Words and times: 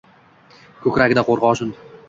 Ko’kragida 0.87 1.27
qo’rg’oshin. 1.31 1.77